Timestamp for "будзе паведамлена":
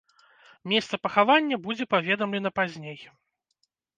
1.67-2.51